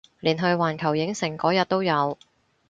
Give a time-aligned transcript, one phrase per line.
[0.19, 2.17] 連去環球影城嗰日都有